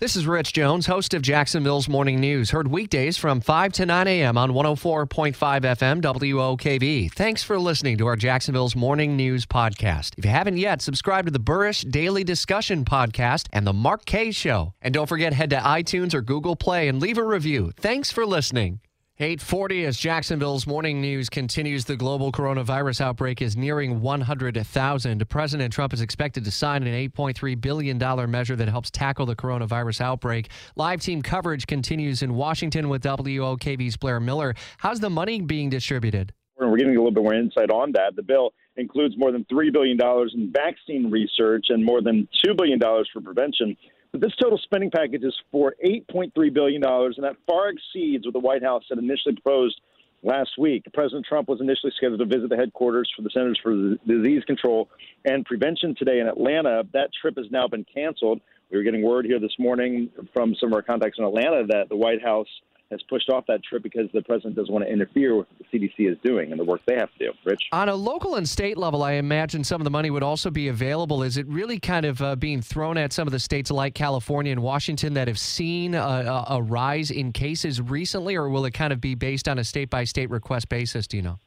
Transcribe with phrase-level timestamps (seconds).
[0.00, 2.52] This is Rich Jones, host of Jacksonville's Morning News.
[2.52, 4.38] Heard weekdays from 5 to 9 a.m.
[4.38, 7.12] on 104.5 FM WOKV.
[7.12, 10.14] Thanks for listening to our Jacksonville's Morning News podcast.
[10.16, 14.30] If you haven't yet, subscribe to the Burrish Daily Discussion podcast and the Mark Kaye
[14.30, 14.72] Show.
[14.80, 17.72] And don't forget, head to iTunes or Google Play and leave a review.
[17.76, 18.80] Thanks for listening.
[19.22, 21.84] 840 as Jacksonville's morning news continues.
[21.84, 25.28] The global coronavirus outbreak is nearing 100,000.
[25.28, 30.00] President Trump is expected to sign an $8.3 billion measure that helps tackle the coronavirus
[30.00, 30.48] outbreak.
[30.74, 34.54] Live team coverage continues in Washington with WOKV's Blair Miller.
[34.78, 36.32] How's the money being distributed?
[36.56, 38.16] We're getting a little bit more insight on that.
[38.16, 39.98] The bill includes more than $3 billion
[40.32, 42.80] in vaccine research and more than $2 billion
[43.12, 43.76] for prevention.
[44.12, 48.40] But this total spending package is for $8.3 billion, and that far exceeds what the
[48.40, 49.80] White House had initially proposed
[50.22, 50.84] last week.
[50.92, 54.88] President Trump was initially scheduled to visit the headquarters for the Centers for Disease Control
[55.24, 56.82] and Prevention today in Atlanta.
[56.92, 58.40] That trip has now been canceled.
[58.70, 61.88] We were getting word here this morning from some of our contacts in Atlanta that
[61.88, 62.48] the White House
[62.90, 65.78] has pushed off that trip because the president doesn't want to interfere with what the
[65.78, 67.32] CDC is doing and the work they have to do.
[67.44, 67.62] Rich?
[67.72, 70.68] On a local and state level, I imagine some of the money would also be
[70.68, 71.22] available.
[71.22, 74.52] Is it really kind of uh, being thrown at some of the states like California
[74.52, 78.92] and Washington that have seen a, a rise in cases recently, or will it kind
[78.92, 81.06] of be based on a state by state request basis?
[81.06, 81.38] Do you know?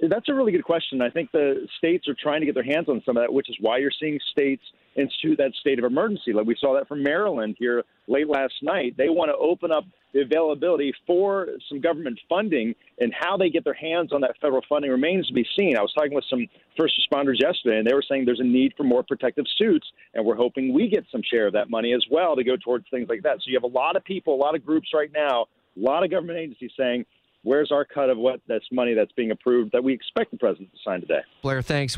[0.00, 1.02] That's a really good question.
[1.02, 3.50] I think the states are trying to get their hands on some of that, which
[3.50, 4.62] is why you're seeing states
[4.96, 6.32] institute that state of emergency.
[6.32, 8.96] Like we saw that from Maryland here late last night.
[8.96, 13.62] They want to open up the availability for some government funding, and how they get
[13.64, 15.76] their hands on that federal funding remains to be seen.
[15.76, 16.46] I was talking with some
[16.78, 20.24] first responders yesterday, and they were saying there's a need for more protective suits, and
[20.24, 23.08] we're hoping we get some share of that money as well to go towards things
[23.10, 23.36] like that.
[23.36, 25.46] So you have a lot of people, a lot of groups right now,
[25.76, 27.04] a lot of government agencies saying
[27.42, 30.72] where's our cut of what that's money that's being approved that we expect the president
[30.72, 31.20] to sign today?
[31.42, 31.97] Blair, thanks.